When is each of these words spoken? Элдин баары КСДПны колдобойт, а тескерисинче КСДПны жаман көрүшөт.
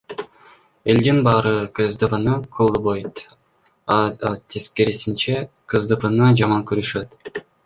Элдин 0.93 1.19
баары 1.27 1.51
КСДПны 1.79 2.33
колдобойт, 2.59 3.21
а 3.97 3.99
тескерисинче 4.55 5.37
КСДПны 5.69 6.33
жаман 6.43 6.67
көрүшөт. 6.75 7.47